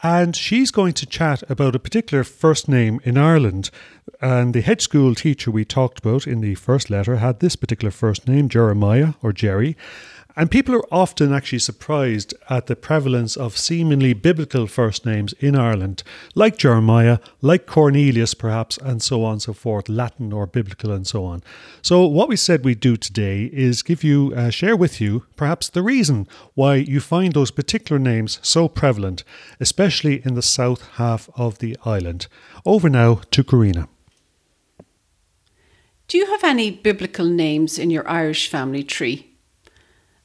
And 0.02 0.34
she's 0.34 0.70
going 0.70 0.94
to 0.94 1.06
chat 1.06 1.42
about 1.50 1.74
a 1.74 1.78
particular 1.78 2.24
first 2.24 2.68
name 2.68 3.00
in 3.04 3.18
Ireland. 3.18 3.70
And 4.22 4.52
the 4.52 4.60
hedge 4.60 4.82
school 4.82 5.14
teacher 5.14 5.50
we 5.50 5.64
talked 5.64 5.98
about 5.98 6.26
in 6.26 6.42
the 6.42 6.54
first 6.54 6.90
letter 6.90 7.16
had 7.16 7.40
this 7.40 7.56
particular 7.56 7.90
first 7.90 8.28
name, 8.28 8.50
Jeremiah 8.50 9.14
or 9.22 9.32
Jerry. 9.32 9.76
And 10.36 10.50
people 10.50 10.74
are 10.74 10.94
often 10.94 11.32
actually 11.32 11.58
surprised 11.58 12.34
at 12.48 12.66
the 12.66 12.76
prevalence 12.76 13.36
of 13.36 13.56
seemingly 13.56 14.12
biblical 14.12 14.66
first 14.66 15.04
names 15.04 15.32
in 15.40 15.56
Ireland, 15.56 16.02
like 16.34 16.56
Jeremiah, 16.56 17.18
like 17.40 17.66
Cornelius, 17.66 18.34
perhaps, 18.34 18.78
and 18.78 19.02
so 19.02 19.24
on 19.24 19.32
and 19.32 19.42
so 19.42 19.52
forth, 19.52 19.88
Latin 19.88 20.32
or 20.32 20.46
biblical 20.46 20.92
and 20.92 21.06
so 21.06 21.24
on. 21.24 21.42
So, 21.82 22.06
what 22.06 22.28
we 22.28 22.36
said 22.36 22.64
we'd 22.64 22.80
do 22.80 22.96
today 22.96 23.50
is 23.52 23.82
give 23.82 24.04
you, 24.04 24.32
uh, 24.36 24.50
share 24.50 24.76
with 24.76 25.00
you, 25.00 25.26
perhaps 25.34 25.68
the 25.68 25.82
reason 25.82 26.28
why 26.54 26.76
you 26.76 27.00
find 27.00 27.32
those 27.32 27.50
particular 27.50 27.98
names 27.98 28.38
so 28.42 28.68
prevalent, 28.68 29.24
especially 29.58 30.22
in 30.24 30.34
the 30.34 30.42
south 30.42 30.86
half 30.92 31.28
of 31.36 31.58
the 31.58 31.76
island. 31.84 32.28
Over 32.64 32.88
now 32.88 33.22
to 33.30 33.42
Karina. 33.42 33.88
Do 36.10 36.18
you 36.18 36.26
have 36.26 36.42
any 36.42 36.72
biblical 36.72 37.26
names 37.26 37.78
in 37.78 37.88
your 37.88 38.08
Irish 38.08 38.48
family 38.48 38.82
tree? 38.82 39.30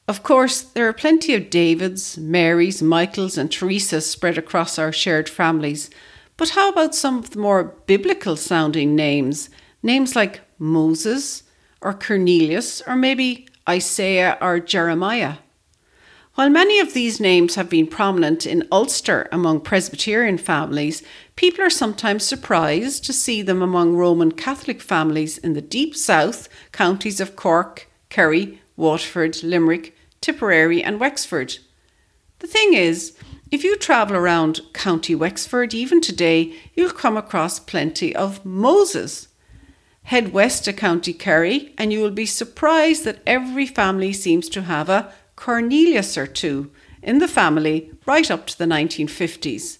Of 0.08 0.24
course, 0.24 0.60
there 0.60 0.88
are 0.88 0.92
plenty 0.92 1.32
of 1.32 1.48
Davids, 1.48 2.18
Marys, 2.18 2.82
Michaels, 2.82 3.38
and 3.38 3.48
Teresas 3.48 4.02
spread 4.02 4.36
across 4.36 4.80
our 4.80 4.90
shared 4.90 5.28
families. 5.28 5.88
But 6.36 6.50
how 6.50 6.70
about 6.70 6.96
some 6.96 7.18
of 7.18 7.30
the 7.30 7.38
more 7.38 7.76
biblical 7.86 8.34
sounding 8.34 8.96
names? 8.96 9.48
Names 9.80 10.16
like 10.16 10.40
Moses, 10.58 11.44
or 11.80 11.94
Cornelius, 11.94 12.82
or 12.84 12.96
maybe 12.96 13.46
Isaiah 13.68 14.38
or 14.40 14.58
Jeremiah. 14.58 15.36
While 16.36 16.50
many 16.50 16.80
of 16.80 16.92
these 16.92 17.18
names 17.18 17.54
have 17.54 17.70
been 17.70 17.86
prominent 17.86 18.44
in 18.44 18.68
Ulster 18.70 19.26
among 19.32 19.62
Presbyterian 19.62 20.36
families, 20.36 21.02
people 21.34 21.64
are 21.64 21.70
sometimes 21.70 22.24
surprised 22.24 23.06
to 23.06 23.14
see 23.14 23.40
them 23.40 23.62
among 23.62 23.96
Roman 23.96 24.32
Catholic 24.32 24.82
families 24.82 25.38
in 25.38 25.54
the 25.54 25.62
deep 25.62 25.96
south 25.96 26.50
counties 26.72 27.20
of 27.20 27.36
Cork, 27.36 27.90
Kerry, 28.10 28.60
Waterford, 28.76 29.42
Limerick, 29.42 29.96
Tipperary, 30.20 30.82
and 30.82 31.00
Wexford. 31.00 31.56
The 32.40 32.46
thing 32.46 32.74
is, 32.74 33.16
if 33.50 33.64
you 33.64 33.74
travel 33.78 34.14
around 34.14 34.60
County 34.74 35.14
Wexford 35.14 35.72
even 35.72 36.02
today, 36.02 36.54
you'll 36.74 36.90
come 36.90 37.16
across 37.16 37.58
plenty 37.58 38.14
of 38.14 38.44
Moses. 38.44 39.28
Head 40.02 40.34
west 40.34 40.66
to 40.66 40.74
County 40.74 41.14
Kerry, 41.14 41.72
and 41.78 41.94
you 41.94 42.02
will 42.02 42.10
be 42.10 42.26
surprised 42.26 43.06
that 43.06 43.22
every 43.26 43.64
family 43.64 44.12
seems 44.12 44.50
to 44.50 44.62
have 44.62 44.90
a 44.90 45.14
Cornelius 45.36 46.18
or 46.18 46.26
two 46.26 46.70
in 47.02 47.18
the 47.18 47.28
family 47.28 47.92
right 48.06 48.30
up 48.30 48.46
to 48.46 48.58
the 48.58 48.64
1950s. 48.64 49.78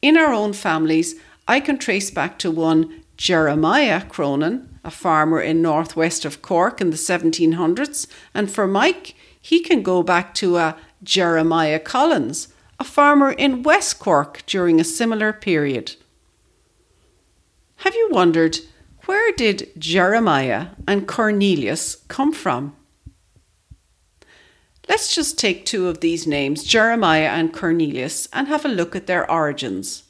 In 0.00 0.16
our 0.16 0.32
own 0.32 0.52
families, 0.52 1.16
I 1.46 1.60
can 1.60 1.78
trace 1.78 2.10
back 2.10 2.38
to 2.38 2.50
one 2.50 3.04
Jeremiah 3.16 4.04
Cronin, 4.04 4.78
a 4.82 4.90
farmer 4.90 5.40
in 5.40 5.62
northwest 5.62 6.24
of 6.24 6.42
Cork 6.42 6.80
in 6.80 6.90
the 6.90 6.96
1700s, 6.96 8.06
and 8.32 8.50
for 8.50 8.66
Mike, 8.66 9.14
he 9.40 9.60
can 9.60 9.82
go 9.82 10.02
back 10.02 10.34
to 10.34 10.56
a 10.56 10.76
Jeremiah 11.02 11.78
Collins, 11.78 12.48
a 12.78 12.84
farmer 12.84 13.32
in 13.32 13.62
West 13.62 13.98
Cork 13.98 14.42
during 14.46 14.80
a 14.80 14.84
similar 14.84 15.32
period. 15.32 15.96
Have 17.76 17.94
you 17.94 18.08
wondered 18.10 18.58
where 19.06 19.32
did 19.32 19.70
Jeremiah 19.78 20.68
and 20.88 21.06
Cornelius 21.06 21.96
come 22.08 22.32
from? 22.32 22.74
Let's 24.88 25.14
just 25.14 25.38
take 25.38 25.64
two 25.64 25.88
of 25.88 26.00
these 26.00 26.26
names, 26.26 26.62
Jeremiah 26.62 27.30
and 27.30 27.52
Cornelius, 27.52 28.28
and 28.32 28.48
have 28.48 28.64
a 28.64 28.68
look 28.68 28.94
at 28.94 29.06
their 29.06 29.28
origins. 29.30 30.02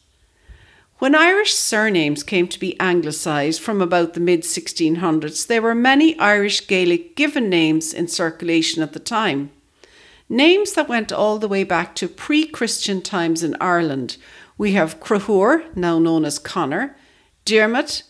When 0.99 1.15
Irish 1.15 1.55
surnames 1.55 2.23
came 2.23 2.49
to 2.49 2.59
be 2.59 2.79
anglicised 2.81 3.61
from 3.61 3.83
about 3.83 4.15
the 4.15 4.21
mid 4.21 4.43
1600s, 4.43 5.47
there 5.47 5.63
were 5.63 5.75
many 5.75 6.19
Irish 6.19 6.67
Gaelic 6.67 7.15
given 7.17 7.49
names 7.49 7.93
in 7.93 8.09
circulation 8.09 8.83
at 8.83 8.93
the 8.93 9.01
time. 9.01 9.51
Names 10.29 10.73
that 10.73 10.89
went 10.89 11.13
all 11.13 11.39
the 11.39 11.49
way 11.49 11.65
back 11.65 11.95
to 11.97 12.09
pre 12.09 12.47
Christian 12.47 13.03
times 13.03 13.43
in 13.43 13.57
Ireland. 13.61 14.17
We 14.57 14.73
have 14.73 15.01
Crahur, 15.01 15.65
now 15.77 15.99
known 15.99 16.25
as 16.25 16.39
Connor, 16.39 16.97
Dermot, 17.45 18.05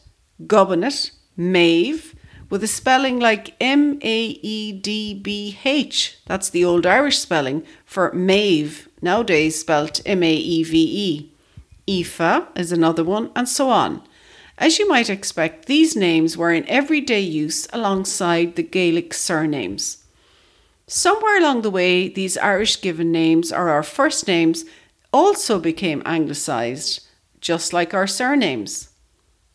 Gobinet, 0.46 1.10
Maeve, 1.36 2.13
with 2.54 2.62
a 2.62 2.68
spelling 2.68 3.18
like 3.18 3.52
M 3.60 3.98
A 4.00 4.26
E 4.40 4.70
D 4.70 5.12
B 5.12 5.58
H. 5.64 6.18
That's 6.26 6.48
the 6.48 6.64
old 6.64 6.86
Irish 6.86 7.18
spelling 7.18 7.66
for 7.84 8.12
Maeve, 8.12 8.88
nowadays 9.02 9.58
spelt 9.58 10.00
M 10.06 10.22
A 10.22 10.32
E 10.32 10.62
V 10.62 10.78
E. 10.78 11.32
Aoife 11.88 12.46
is 12.54 12.70
another 12.70 13.02
one, 13.02 13.32
and 13.34 13.48
so 13.48 13.70
on. 13.70 14.02
As 14.56 14.78
you 14.78 14.86
might 14.88 15.10
expect, 15.10 15.66
these 15.66 15.96
names 15.96 16.36
were 16.36 16.52
in 16.52 16.64
everyday 16.68 17.18
use 17.18 17.66
alongside 17.72 18.54
the 18.54 18.62
Gaelic 18.62 19.14
surnames. 19.14 20.04
Somewhere 20.86 21.38
along 21.38 21.62
the 21.62 21.72
way, 21.72 22.06
these 22.08 22.38
Irish 22.38 22.80
given 22.80 23.10
names 23.10 23.52
or 23.52 23.68
our 23.68 23.82
first 23.82 24.28
names 24.28 24.64
also 25.12 25.58
became 25.58 26.04
anglicised, 26.06 27.04
just 27.40 27.72
like 27.72 27.92
our 27.94 28.06
surnames. 28.06 28.90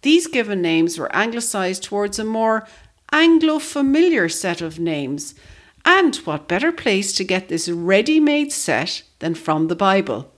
These 0.01 0.27
given 0.27 0.61
names 0.61 0.97
were 0.97 1.13
anglicised 1.15 1.83
towards 1.83 2.19
a 2.19 2.25
more 2.25 2.67
Anglo 3.11 3.59
familiar 3.59 4.29
set 4.29 4.61
of 4.61 4.79
names, 4.79 5.33
and 5.83 6.15
what 6.17 6.47
better 6.47 6.71
place 6.71 7.13
to 7.13 7.23
get 7.23 7.49
this 7.49 7.67
ready 7.67 8.19
made 8.19 8.51
set 8.51 9.03
than 9.19 9.33
from 9.33 9.67
the 9.67 9.75
Bible? 9.75 10.31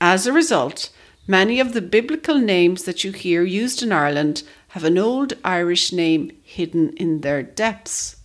As 0.00 0.26
a 0.26 0.32
result, 0.32 0.90
many 1.26 1.60
of 1.60 1.72
the 1.74 1.82
biblical 1.82 2.38
names 2.38 2.84
that 2.84 3.04
you 3.04 3.12
hear 3.12 3.42
used 3.42 3.82
in 3.82 3.92
Ireland 3.92 4.42
have 4.68 4.84
an 4.84 4.98
old 4.98 5.34
Irish 5.44 5.92
name 5.92 6.32
hidden 6.42 6.94
in 6.96 7.20
their 7.20 7.42
depths. 7.42 8.16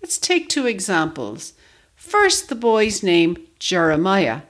Let's 0.00 0.18
take 0.18 0.48
two 0.48 0.66
examples. 0.66 1.52
First, 1.94 2.48
the 2.48 2.54
boy's 2.54 3.02
name 3.02 3.36
Jeremiah. 3.58 4.42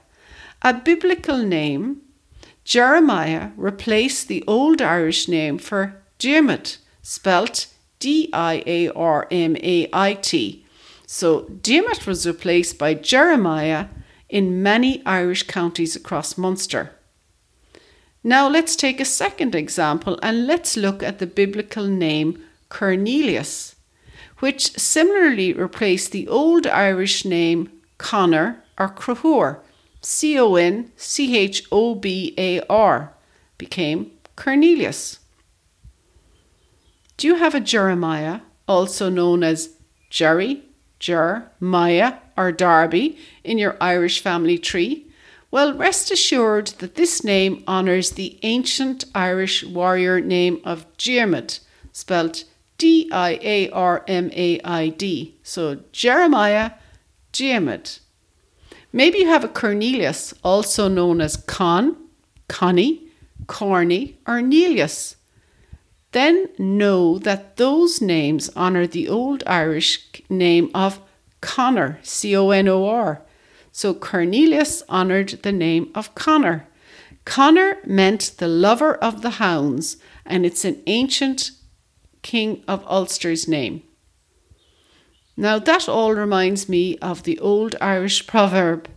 A 0.61 0.73
biblical 0.73 1.37
name, 1.39 2.01
Jeremiah 2.63 3.51
replaced 3.57 4.27
the 4.27 4.43
old 4.47 4.81
Irish 4.81 5.27
name 5.27 5.57
for 5.57 6.01
Diarmait, 6.19 6.77
spelt 7.01 7.67
D 8.01 8.29
I 8.33 8.63
A 8.65 8.89
R 8.89 9.27
M 9.31 9.55
A 9.57 9.87
I 9.93 10.15
T. 10.15 10.65
So 11.05 11.43
Diarmait 11.43 12.07
was 12.07 12.25
replaced 12.25 12.77
by 12.77 12.95
Jeremiah 12.95 13.85
in 14.27 14.63
many 14.63 15.05
Irish 15.05 15.43
counties 15.43 15.95
across 15.95 16.37
Munster. 16.37 16.91
Now 18.23 18.49
let's 18.49 18.75
take 18.75 18.99
a 18.99 19.05
second 19.05 19.55
example 19.55 20.19
and 20.23 20.47
let's 20.47 20.75
look 20.75 21.03
at 21.03 21.19
the 21.19 21.27
biblical 21.27 21.85
name 21.85 22.43
Cornelius, 22.69 23.75
which 24.39 24.77
similarly 24.77 25.53
replaced 25.53 26.11
the 26.11 26.27
old 26.27 26.65
Irish 26.65 27.23
name 27.23 27.69
Connor 27.97 28.63
or 28.79 28.89
Crahur, 28.89 29.59
C 30.01 30.39
O 30.39 30.55
N 30.55 30.91
C 30.95 31.37
H 31.37 31.63
O 31.71 31.93
B 31.93 32.33
A 32.37 32.61
R, 32.67 33.13
became 33.57 34.11
Cornelius. 34.35 35.20
Do 37.21 37.27
you 37.27 37.35
have 37.35 37.53
a 37.53 37.59
Jeremiah, 37.59 38.39
also 38.67 39.07
known 39.07 39.43
as 39.43 39.75
Jerry, 40.09 40.63
Jer, 40.97 41.51
Maya, 41.59 42.15
or 42.35 42.51
Darby 42.51 43.15
in 43.43 43.59
your 43.59 43.77
Irish 43.79 44.23
family 44.23 44.57
tree? 44.57 45.05
Well, 45.51 45.75
rest 45.75 46.09
assured 46.09 46.69
that 46.79 46.95
this 46.95 47.23
name 47.23 47.63
honours 47.67 48.09
the 48.09 48.39
ancient 48.41 49.05
Irish 49.13 49.63
warrior 49.63 50.19
name 50.19 50.61
of 50.63 50.87
Diarmid, 50.97 51.59
spelt 51.91 52.45
D 52.79 53.07
I 53.11 53.37
A 53.43 53.69
R 53.69 54.03
M 54.07 54.31
A 54.33 54.59
I 54.61 54.89
D. 54.89 55.35
So 55.43 55.81
Jeremiah 55.91 56.71
Diarmid. 57.33 57.99
Maybe 58.91 59.19
you 59.19 59.27
have 59.27 59.43
a 59.43 59.47
Cornelius, 59.47 60.33
also 60.43 60.87
known 60.87 61.21
as 61.21 61.37
Con, 61.37 61.97
Connie, 62.47 63.11
Corny, 63.45 64.17
or 64.25 64.41
Nelius. 64.41 65.17
Then 66.11 66.49
know 66.57 67.17
that 67.19 67.57
those 67.57 68.01
names 68.01 68.49
honour 68.55 68.87
the 68.87 69.07
old 69.07 69.43
Irish 69.47 70.09
name 70.29 70.69
of 70.73 70.99
Connor, 71.39 71.99
C 72.03 72.35
O 72.35 72.49
N 72.51 72.67
O 72.67 72.87
R. 72.87 73.21
So 73.71 73.93
Cornelius 73.93 74.83
honoured 74.89 75.29
the 75.43 75.51
name 75.51 75.91
of 75.95 76.13
Connor. 76.15 76.67
Connor 77.23 77.77
meant 77.85 78.33
the 78.37 78.47
lover 78.47 78.95
of 78.95 79.21
the 79.21 79.31
hounds, 79.31 79.97
and 80.25 80.45
it's 80.45 80.65
an 80.65 80.81
ancient 80.87 81.51
king 82.21 82.63
of 82.67 82.85
Ulster's 82.85 83.47
name. 83.47 83.83
Now 85.37 85.59
that 85.59 85.87
all 85.87 86.13
reminds 86.13 86.67
me 86.67 86.97
of 86.97 87.23
the 87.23 87.39
old 87.39 87.75
Irish 87.79 88.27
proverb 88.27 88.87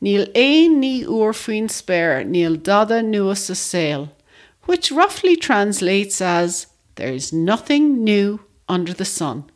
Níl 0.00 0.30
é 0.32 0.68
ní 0.68 1.04
faoin 1.34 1.68
spare, 1.68 2.24
níl 2.24 2.62
dada 2.62 3.02
nuas 3.02 3.50
a 3.50 3.54
sail, 3.56 4.08
which 4.68 4.92
roughly 4.92 5.34
translates 5.34 6.20
as 6.20 6.66
There 6.96 7.14
is 7.14 7.32
nothing 7.32 8.04
new 8.04 8.40
under 8.68 8.92
the 8.92 9.06
sun. 9.06 9.50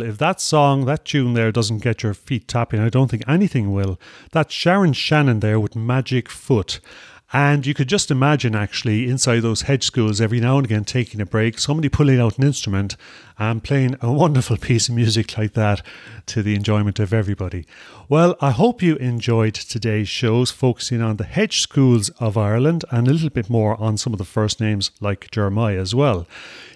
Well, 0.00 0.08
if 0.08 0.16
that 0.16 0.40
song, 0.40 0.86
that 0.86 1.04
tune 1.04 1.34
there 1.34 1.52
doesn't 1.52 1.82
get 1.82 2.02
your 2.02 2.14
feet 2.14 2.48
tapping, 2.48 2.80
I 2.80 2.88
don't 2.88 3.10
think 3.10 3.22
anything 3.28 3.70
will. 3.70 4.00
That's 4.32 4.54
Sharon 4.54 4.94
Shannon 4.94 5.40
there 5.40 5.60
with 5.60 5.76
Magic 5.76 6.30
Foot. 6.30 6.80
And 7.32 7.64
you 7.64 7.74
could 7.74 7.88
just 7.88 8.10
imagine 8.10 8.56
actually 8.56 9.08
inside 9.08 9.40
those 9.40 9.62
hedge 9.62 9.84
schools 9.84 10.20
every 10.20 10.40
now 10.40 10.56
and 10.56 10.66
again 10.66 10.84
taking 10.84 11.20
a 11.20 11.26
break, 11.26 11.60
somebody 11.60 11.88
pulling 11.88 12.18
out 12.18 12.38
an 12.38 12.44
instrument 12.44 12.96
and 13.38 13.62
playing 13.62 13.96
a 14.00 14.12
wonderful 14.12 14.56
piece 14.60 14.88
of 14.88 14.96
music 14.96 15.38
like 15.38 15.52
that 15.52 15.80
to 16.26 16.42
the 16.42 16.56
enjoyment 16.56 16.98
of 16.98 17.14
everybody. 17.14 17.66
Well, 18.08 18.36
I 18.40 18.50
hope 18.50 18.82
you 18.82 18.96
enjoyed 18.96 19.54
today's 19.54 20.08
shows 20.08 20.50
focusing 20.50 21.00
on 21.00 21.18
the 21.18 21.24
hedge 21.24 21.60
schools 21.60 22.08
of 22.18 22.36
Ireland 22.36 22.84
and 22.90 23.06
a 23.06 23.12
little 23.12 23.30
bit 23.30 23.48
more 23.48 23.80
on 23.80 23.96
some 23.96 24.12
of 24.12 24.18
the 24.18 24.24
first 24.24 24.60
names 24.60 24.90
like 25.00 25.30
Jeremiah 25.30 25.78
as 25.78 25.94
well. 25.94 26.26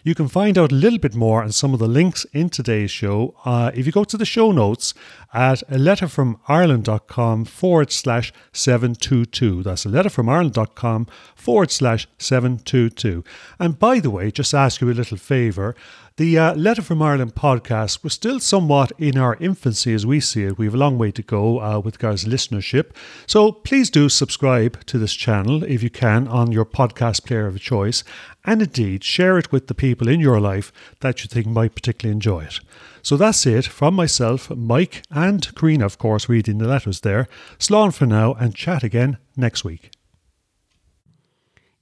You 0.04 0.14
can 0.14 0.28
find 0.28 0.56
out 0.56 0.70
a 0.70 0.76
little 0.76 1.00
bit 1.00 1.16
more 1.16 1.42
and 1.42 1.52
some 1.52 1.74
of 1.74 1.80
the 1.80 1.88
links 1.88 2.24
in 2.32 2.48
today's 2.48 2.92
show 2.92 3.34
uh, 3.44 3.72
if 3.74 3.86
you 3.86 3.92
go 3.92 4.04
to 4.04 4.16
the 4.16 4.24
show 4.24 4.52
notes 4.52 4.94
at 5.34 5.62
a 5.68 5.76
letter 5.76 6.06
from 6.06 6.38
Ireland.com 6.48 7.44
forward 7.44 7.90
slash 7.90 8.32
722. 8.52 9.64
That's 9.64 9.84
a 9.84 9.88
letter 9.88 10.08
from 10.08 10.28
Ireland.com 10.28 11.08
forward 11.34 11.70
slash 11.72 12.06
722. 12.18 13.24
And 13.58 13.78
by 13.78 13.98
the 13.98 14.10
way, 14.10 14.30
just 14.30 14.54
ask 14.54 14.80
you 14.80 14.90
a 14.90 14.92
little 14.92 15.18
favour. 15.18 15.74
The 16.16 16.38
uh, 16.38 16.55
Letter 16.55 16.83
from 16.83 17.03
Ireland 17.03 17.35
podcast, 17.35 18.05
we're 18.05 18.11
still 18.11 18.38
somewhat 18.38 18.92
in 18.98 19.18
our 19.18 19.37
infancy 19.40 19.92
as 19.94 20.07
we 20.07 20.20
see 20.20 20.44
it. 20.44 20.57
We 20.57 20.66
have 20.66 20.74
a 20.74 20.79
long 20.79 20.96
way 20.96 21.11
to 21.11 21.22
go 21.24 21.61
uh, 21.61 21.81
with 21.81 21.96
regards 21.96 22.22
to 22.22 22.31
listenership. 22.31 22.92
So 23.27 23.50
please 23.50 23.90
do 23.90 24.09
subscribe 24.09 24.87
to 24.87 24.96
this 24.96 25.12
channel 25.12 25.64
if 25.64 25.83
you 25.83 25.90
can 25.90 26.29
on 26.29 26.53
your 26.53 26.66
podcast 26.66 27.24
player 27.24 27.48
of 27.48 27.59
choice. 27.59 28.05
And 28.44 28.62
indeed, 28.62 29.03
share 29.03 29.38
it 29.38 29.50
with 29.50 29.66
the 29.66 29.74
people 29.74 30.07
in 30.07 30.20
your 30.20 30.38
life 30.40 30.70
that 31.00 31.24
you 31.24 31.27
think 31.27 31.48
might 31.48 31.74
particularly 31.74 32.12
enjoy 32.12 32.44
it. 32.44 32.61
So 33.03 33.16
that's 33.16 33.44
it 33.44 33.66
from 33.66 33.94
myself, 33.94 34.50
Mike, 34.50 35.03
and 35.11 35.53
Karina, 35.57 35.85
of 35.85 35.98
course, 35.98 36.29
reading 36.29 36.59
the 36.59 36.68
letters 36.68 37.00
there. 37.00 37.27
Slán 37.59 37.92
for 37.92 38.07
now 38.07 38.35
and 38.35 38.55
chat 38.55 38.85
again 38.85 39.18
next 39.37 39.64
week. 39.64 39.90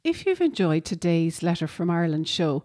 If 0.05 0.27
you've 0.27 0.41
enjoyed 0.41 0.85
today's 0.85 1.45
Letter 1.45 1.69
from 1.69 1.89
Ireland 1.89 2.27
show, 2.27 2.65